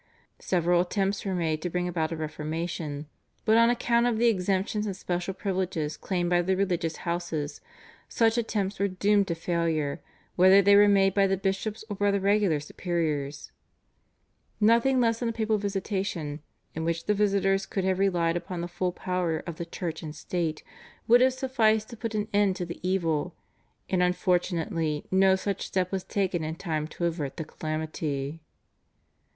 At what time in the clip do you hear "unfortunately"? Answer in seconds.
24.01-25.05